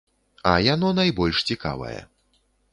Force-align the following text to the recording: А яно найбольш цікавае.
А 0.51 0.53
яно 0.67 0.89
найбольш 1.01 1.45
цікавае. 1.51 1.97